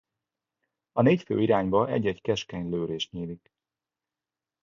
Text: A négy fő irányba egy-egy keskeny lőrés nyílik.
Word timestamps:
A 0.91 1.01
négy 1.01 1.21
fő 1.23 1.39
irányba 1.41 1.87
egy-egy 1.87 2.21
keskeny 2.21 2.69
lőrés 2.69 3.09
nyílik. 3.09 3.51